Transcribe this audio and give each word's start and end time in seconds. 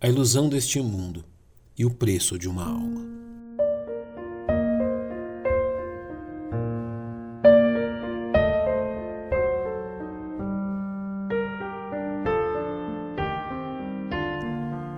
a 0.00 0.06
ilusão 0.08 0.48
deste 0.48 0.80
mundo 0.80 1.24
e 1.76 1.84
o 1.84 1.90
preço 1.90 2.38
de 2.38 2.48
uma 2.48 2.64
alma. 2.64 3.04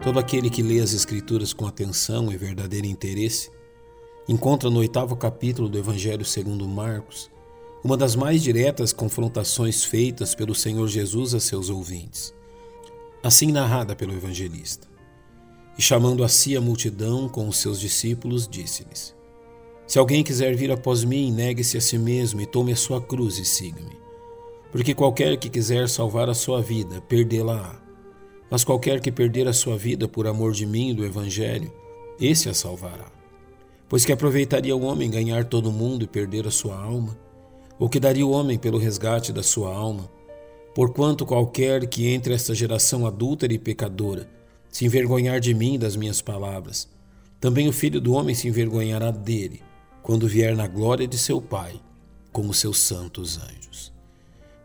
Todo 0.00 0.20
aquele 0.20 0.48
que 0.48 0.62
lê 0.62 0.78
as 0.78 0.92
Escrituras 0.92 1.52
com 1.52 1.66
atenção 1.66 2.30
e 2.30 2.36
verdadeiro 2.36 2.86
interesse 2.86 3.50
encontra 4.28 4.70
no 4.70 4.78
oitavo 4.78 5.16
capítulo 5.16 5.68
do 5.68 5.76
Evangelho 5.76 6.24
segundo 6.24 6.68
Marcos 6.68 7.28
uma 7.82 7.96
das 7.96 8.14
mais 8.14 8.40
diretas 8.40 8.92
confrontações 8.92 9.82
feitas 9.82 10.36
pelo 10.36 10.54
Senhor 10.54 10.86
Jesus 10.86 11.34
a 11.34 11.40
seus 11.40 11.68
ouvintes 11.68 12.32
assim 13.24 13.50
narrada 13.50 13.96
pelo 13.96 14.12
evangelista. 14.12 14.86
E 15.78 15.82
chamando 15.82 16.22
a 16.22 16.28
si 16.28 16.54
a 16.54 16.60
multidão 16.60 17.26
com 17.26 17.48
os 17.48 17.56
seus 17.56 17.80
discípulos, 17.80 18.46
disse-lhes: 18.46 19.16
Se 19.86 19.98
alguém 19.98 20.22
quiser 20.22 20.54
vir 20.54 20.70
após 20.70 21.02
mim, 21.04 21.32
negue-se 21.32 21.78
a 21.78 21.80
si 21.80 21.98
mesmo 21.98 22.42
e 22.42 22.46
tome 22.46 22.70
a 22.70 22.76
sua 22.76 23.00
cruz 23.00 23.38
e 23.38 23.44
siga-me. 23.46 23.98
Porque 24.70 24.94
qualquer 24.94 25.38
que 25.38 25.48
quiser 25.48 25.88
salvar 25.88 26.28
a 26.28 26.34
sua 26.34 26.60
vida, 26.60 27.00
perdê-la-á. 27.08 27.80
Mas 28.50 28.62
qualquer 28.62 29.00
que 29.00 29.10
perder 29.10 29.48
a 29.48 29.54
sua 29.54 29.78
vida 29.78 30.06
por 30.06 30.26
amor 30.26 30.52
de 30.52 30.66
mim 30.66 30.90
e 30.90 30.94
do 30.94 31.04
Evangelho, 31.04 31.72
esse 32.20 32.50
a 32.50 32.54
salvará. 32.54 33.10
Pois 33.88 34.04
que 34.04 34.12
aproveitaria 34.12 34.76
o 34.76 34.82
homem 34.82 35.10
ganhar 35.10 35.44
todo 35.46 35.70
o 35.70 35.72
mundo 35.72 36.04
e 36.04 36.06
perder 36.06 36.46
a 36.46 36.50
sua 36.50 36.78
alma? 36.78 37.18
Ou 37.78 37.88
que 37.88 37.98
daria 37.98 38.26
o 38.26 38.30
homem 38.30 38.58
pelo 38.58 38.78
resgate 38.78 39.32
da 39.32 39.42
sua 39.42 39.74
alma? 39.74 40.10
Porquanto 40.74 41.24
qualquer 41.24 41.86
que 41.86 42.08
entre 42.08 42.34
esta 42.34 42.52
geração 42.52 43.06
adúltera 43.06 43.52
e 43.52 43.58
pecadora 43.58 44.28
se 44.68 44.84
envergonhar 44.84 45.38
de 45.38 45.54
mim 45.54 45.74
e 45.74 45.78
das 45.78 45.94
minhas 45.94 46.20
palavras, 46.20 46.88
também 47.40 47.68
o 47.68 47.72
filho 47.72 48.00
do 48.00 48.12
homem 48.12 48.34
se 48.34 48.48
envergonhará 48.48 49.12
dele, 49.12 49.62
quando 50.02 50.26
vier 50.26 50.56
na 50.56 50.66
glória 50.66 51.06
de 51.06 51.16
seu 51.16 51.40
Pai, 51.40 51.80
com 52.32 52.48
os 52.48 52.58
seus 52.58 52.78
santos 52.78 53.38
anjos. 53.38 53.92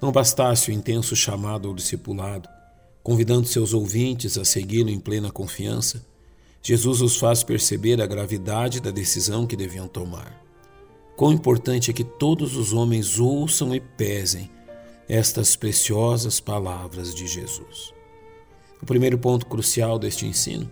Não 0.00 0.12
bastasse 0.12 0.70
o 0.70 0.72
intenso 0.72 1.16
chamado 1.16 1.66
ao 1.66 1.74
discipulado, 1.74 2.48
convidando 3.02 3.48
seus 3.48 3.74
ouvintes 3.74 4.38
a 4.38 4.44
segui-lo 4.44 4.90
em 4.90 5.00
plena 5.00 5.30
confiança, 5.32 6.06
Jesus 6.62 7.00
os 7.00 7.16
faz 7.16 7.42
perceber 7.42 8.00
a 8.00 8.06
gravidade 8.06 8.80
da 8.80 8.92
decisão 8.92 9.46
que 9.46 9.56
deviam 9.56 9.88
tomar. 9.88 10.40
Quão 11.16 11.32
importante 11.32 11.90
é 11.90 11.94
que 11.94 12.04
todos 12.04 12.56
os 12.56 12.72
homens 12.72 13.18
ouçam 13.18 13.74
e 13.74 13.80
pesem 13.80 14.50
estas 15.08 15.54
preciosas 15.54 16.40
palavras 16.40 17.14
de 17.14 17.26
Jesus. 17.26 17.94
O 18.82 18.86
primeiro 18.86 19.18
ponto 19.18 19.46
crucial 19.46 19.98
deste 19.98 20.26
ensino 20.26 20.68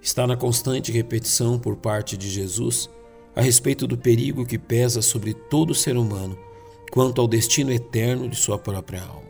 está 0.00 0.26
na 0.26 0.36
constante 0.36 0.92
repetição 0.92 1.58
por 1.58 1.76
parte 1.76 2.16
de 2.16 2.28
Jesus 2.28 2.88
a 3.34 3.40
respeito 3.40 3.86
do 3.86 3.96
perigo 3.96 4.44
que 4.44 4.58
pesa 4.58 5.00
sobre 5.00 5.32
todo 5.32 5.74
ser 5.74 5.96
humano 5.96 6.38
quanto 6.90 7.20
ao 7.20 7.28
destino 7.28 7.72
eterno 7.72 8.28
de 8.28 8.36
sua 8.36 8.58
própria 8.58 9.02
alma. 9.02 9.28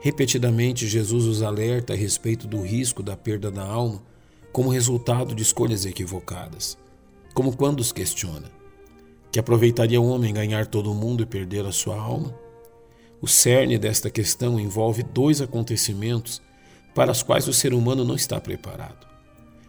Repetidamente, 0.00 0.86
Jesus 0.86 1.24
os 1.24 1.42
alerta 1.42 1.92
a 1.92 1.96
respeito 1.96 2.46
do 2.46 2.62
risco 2.62 3.02
da 3.02 3.16
perda 3.16 3.50
da 3.50 3.64
alma 3.64 4.02
como 4.52 4.70
resultado 4.70 5.34
de 5.34 5.42
escolhas 5.42 5.84
equivocadas, 5.84 6.78
como 7.34 7.56
quando 7.56 7.80
os 7.80 7.92
questiona: 7.92 8.50
que 9.30 9.38
aproveitaria 9.38 10.00
o 10.00 10.08
homem 10.08 10.32
ganhar 10.32 10.66
todo 10.66 10.90
o 10.90 10.94
mundo 10.94 11.22
e 11.22 11.26
perder 11.26 11.66
a 11.66 11.72
sua 11.72 11.96
alma? 11.96 12.34
O 13.20 13.26
cerne 13.26 13.78
desta 13.78 14.10
questão 14.10 14.60
envolve 14.60 15.02
dois 15.02 15.40
acontecimentos 15.40 16.40
para 16.94 17.10
os 17.10 17.22
quais 17.22 17.48
o 17.48 17.52
ser 17.52 17.74
humano 17.74 18.04
não 18.04 18.14
está 18.14 18.40
preparado. 18.40 19.06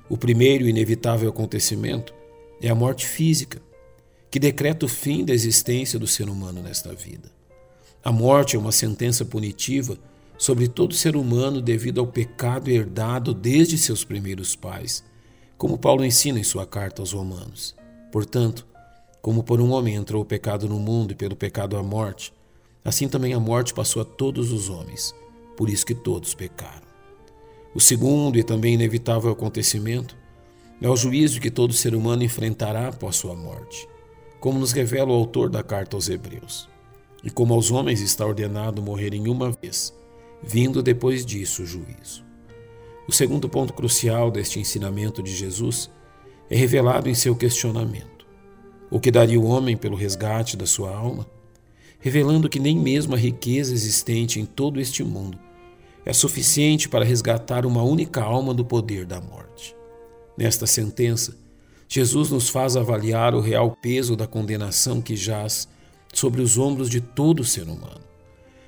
O 0.07 0.17
primeiro 0.17 0.65
e 0.65 0.69
inevitável 0.69 1.29
acontecimento 1.29 2.13
é 2.61 2.69
a 2.69 2.75
morte 2.75 3.07
física, 3.07 3.61
que 4.29 4.39
decreta 4.39 4.85
o 4.85 4.89
fim 4.89 5.25
da 5.25 5.33
existência 5.33 5.97
do 5.97 6.07
ser 6.07 6.29
humano 6.29 6.61
nesta 6.61 6.93
vida. 6.93 7.31
A 8.03 8.11
morte 8.11 8.55
é 8.55 8.59
uma 8.59 8.71
sentença 8.71 9.25
punitiva 9.25 9.97
sobre 10.39 10.69
todo 10.69 10.95
ser 10.95 11.17
humano 11.17 11.61
devido 11.61 11.99
ao 11.99 12.07
pecado 12.07 12.69
herdado 12.69 13.33
desde 13.33 13.77
seus 13.77 14.05
primeiros 14.05 14.55
pais, 14.55 15.03
como 15.57 15.77
Paulo 15.77 16.05
ensina 16.05 16.39
em 16.39 16.43
sua 16.43 16.65
carta 16.65 17.01
aos 17.01 17.11
Romanos. 17.11 17.75
Portanto, 18.09 18.65
como 19.21 19.43
por 19.43 19.59
um 19.59 19.71
homem 19.71 19.95
entrou 19.95 20.21
o 20.21 20.25
pecado 20.25 20.69
no 20.69 20.79
mundo 20.79 21.11
e 21.11 21.15
pelo 21.15 21.35
pecado 21.35 21.75
a 21.75 21.83
morte, 21.83 22.31
Assim 22.89 23.07
também 23.07 23.35
a 23.35 23.39
morte 23.39 23.71
passou 23.71 24.01
a 24.01 24.05
todos 24.05 24.51
os 24.51 24.67
homens, 24.67 25.13
por 25.55 25.69
isso 25.69 25.85
que 25.85 25.93
todos 25.93 26.33
pecaram. 26.33 26.87
O 27.75 27.79
segundo 27.79 28.35
e 28.35 28.43
também 28.43 28.73
inevitável 28.73 29.29
acontecimento 29.29 30.17
é 30.81 30.89
o 30.89 30.95
juízo 30.95 31.39
que 31.39 31.51
todo 31.51 31.71
ser 31.71 31.93
humano 31.93 32.23
enfrentará 32.23 32.87
após 32.87 33.15
sua 33.15 33.35
morte, 33.35 33.87
como 34.39 34.57
nos 34.57 34.71
revela 34.71 35.11
o 35.11 35.13
autor 35.13 35.51
da 35.51 35.61
carta 35.61 35.95
aos 35.95 36.09
Hebreus. 36.09 36.67
E 37.23 37.29
como 37.29 37.53
aos 37.53 37.69
homens 37.69 38.01
está 38.01 38.25
ordenado 38.25 38.81
morrerem 38.81 39.27
uma 39.27 39.51
vez, 39.51 39.93
vindo 40.41 40.81
depois 40.81 41.23
disso 41.23 41.61
o 41.61 41.67
juízo. 41.67 42.25
O 43.07 43.11
segundo 43.11 43.47
ponto 43.47 43.71
crucial 43.71 44.31
deste 44.31 44.59
ensinamento 44.59 45.21
de 45.21 45.35
Jesus 45.35 45.91
é 46.49 46.55
revelado 46.55 47.07
em 47.07 47.13
seu 47.13 47.35
questionamento: 47.35 48.25
o 48.89 48.99
que 48.99 49.11
daria 49.11 49.39
o 49.39 49.45
homem 49.45 49.77
pelo 49.77 49.95
resgate 49.95 50.57
da 50.57 50.65
sua 50.65 50.89
alma? 50.89 51.27
Revelando 51.99 52.49
que 52.49 52.59
nem 52.59 52.77
mesmo 52.77 53.15
a 53.15 53.17
riqueza 53.17 53.73
existente 53.73 54.39
em 54.39 54.45
todo 54.45 54.79
este 54.79 55.03
mundo 55.03 55.37
é 56.05 56.13
suficiente 56.13 56.87
para 56.87 57.05
resgatar 57.05 57.65
uma 57.65 57.83
única 57.83 58.21
alma 58.21 58.53
do 58.53 58.65
poder 58.65 59.05
da 59.05 59.19
morte. 59.21 59.75
Nesta 60.37 60.65
sentença, 60.65 61.37
Jesus 61.87 62.29
nos 62.31 62.49
faz 62.49 62.77
avaliar 62.77 63.35
o 63.35 63.41
real 63.41 63.77
peso 63.81 64.15
da 64.15 64.25
condenação 64.25 65.01
que 65.01 65.15
jaz 65.15 65.67
sobre 66.13 66.41
os 66.41 66.57
ombros 66.57 66.89
de 66.89 67.01
todo 67.01 67.43
ser 67.43 67.63
humano, 67.63 68.01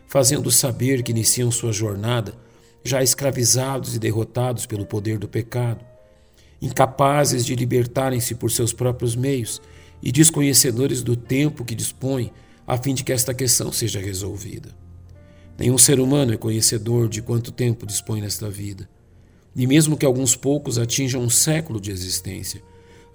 fazendo 0.08 0.52
saber 0.52 1.02
que 1.02 1.12
iniciam 1.12 1.50
sua 1.50 1.72
jornada 1.72 2.36
já 2.84 3.02
escravizados 3.02 3.96
e 3.96 4.00
derrotados 4.00 4.66
pelo 4.66 4.86
poder 4.86 5.18
do 5.18 5.28
pecado, 5.28 5.84
incapazes 6.62 7.46
de 7.46 7.56
libertarem-se 7.56 8.36
por 8.36 8.52
seus 8.52 8.74
próprios 8.74 9.16
meios 9.16 9.62
e 10.02 10.12
desconhecedores 10.12 11.02
do 11.02 11.16
tempo 11.16 11.63
que 11.63 11.75
dispõem 11.75 12.31
a 12.66 12.77
fim 12.77 12.94
de 12.94 13.03
que 13.03 13.11
esta 13.11 13.33
questão 13.33 13.72
seja 13.72 13.99
resolvida. 13.99 14.75
Nenhum 15.57 15.77
ser 15.77 15.99
humano 15.99 16.33
é 16.33 16.38
conhecedor 16.38 17.07
de 17.07 17.22
quanto 17.22 17.51
tempo 17.51 17.85
dispõe 17.85 18.22
nesta 18.22 18.49
vida. 18.49 18.89
E 19.55 19.67
mesmo 19.67 19.97
que 19.97 20.05
alguns 20.05 20.35
poucos 20.35 20.77
atinjam 20.77 21.21
um 21.21 21.29
século 21.29 21.79
de 21.79 21.91
existência, 21.91 22.63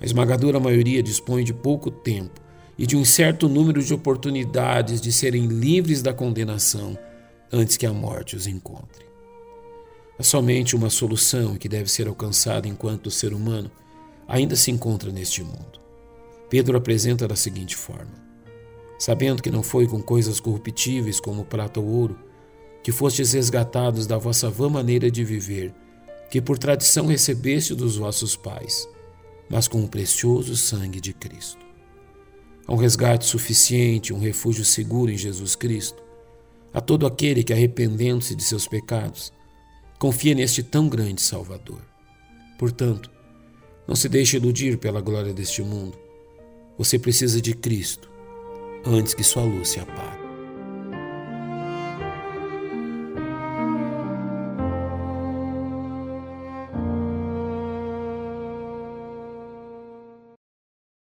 a 0.01 0.05
esmagadora 0.05 0.61
maioria 0.61 1.03
dispõe 1.03 1.43
de 1.43 1.55
pouco 1.55 1.91
tempo 1.91 2.41
e 2.79 2.87
de 2.87 2.97
um 2.97 3.05
certo 3.05 3.49
número 3.49 3.83
de 3.83 3.95
oportunidades 3.95 5.01
de 5.01 5.11
serem 5.11 5.47
livres 5.47 6.03
da 6.03 6.13
condenação 6.13 6.97
antes 7.51 7.77
que 7.77 7.87
a 7.87 7.93
morte 7.93 8.37
os 8.37 8.47
encontre. 8.47 9.07
Há 10.19 10.23
somente 10.23 10.77
uma 10.77 10.91
solução 10.91 11.57
que 11.57 11.69
deve 11.69 11.91
ser 11.91 12.07
alcançada 12.07 12.69
enquanto 12.69 13.07
o 13.07 13.11
ser 13.11 13.33
humano 13.33 13.71
ainda 14.29 14.57
se 14.57 14.71
encontra 14.71 15.11
neste 15.11 15.43
mundo. 15.43 15.81
Pedro 16.49 16.77
apresenta 16.77 17.27
da 17.27 17.37
seguinte 17.37 17.77
forma: 17.77 18.26
sabendo 18.99 19.43
que 19.43 19.51
não 19.51 19.63
foi 19.63 19.87
com 19.87 20.01
coisas 20.01 20.41
corruptíveis 20.41 21.21
como 21.21 21.45
prata 21.45 21.81
ou 21.81 21.87
ouro, 21.87 22.19
que 22.83 22.93
fostes 22.93 23.33
resgatados 23.33 24.07
da 24.07 24.17
vossa 24.17 24.49
vã 24.49 24.69
maneira 24.69 25.11
de 25.11 25.25
viver, 25.25 25.75
que 26.31 26.41
por 26.41 26.59
tradição 26.59 27.07
recebeste 27.07 27.75
dos 27.75 27.97
vossos 27.97 28.37
pais, 28.37 28.89
mas 29.49 29.69
com 29.69 29.83
o 29.85 29.89
precioso 29.89 30.57
sangue 30.57 31.01
de 31.01 31.13
Cristo. 31.13 31.65
Há 32.67 32.73
um 32.73 32.77
resgate 32.77 33.25
suficiente, 33.25 34.13
um 34.13 34.19
refúgio 34.19 34.65
seguro 34.65 35.11
em 35.11 35.17
Jesus 35.17 35.55
Cristo, 35.55 36.03
a 36.73 36.81
todo 36.81 37.07
aquele 37.07 37.45
que, 37.45 37.53
arrependendo-se 37.53 38.35
de 38.35 38.43
seus 38.43 38.67
pecados, 38.67 39.33
confia 39.99 40.35
neste 40.35 40.63
tão 40.63 40.89
grande 40.89 41.23
Salvador. 41.23 41.81
Portanto, 42.59 43.11
não 43.87 43.95
se 43.95 44.09
deixe 44.09 44.37
iludir 44.37 44.79
pela 44.79 45.01
glória 45.01 45.33
deste 45.33 45.63
mundo. 45.63 45.97
Você 46.77 46.99
precisa 46.99 47.41
de 47.41 47.55
Cristo 47.55 48.11
antes 48.87 49.15
que 49.15 49.25
sua 49.25 49.45
luz 49.45 49.69
se 49.69 49.81
apague. 49.81 50.26